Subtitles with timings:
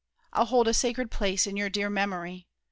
[0.33, 2.47] I'll hold a sacred place In your dear memory.